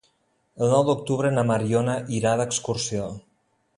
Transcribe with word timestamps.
El 0.67 0.71
nou 0.75 0.85
d'octubre 0.87 1.31
na 1.35 1.43
Mariona 1.49 1.99
irà 2.21 2.33
d'excursió. 2.41 3.07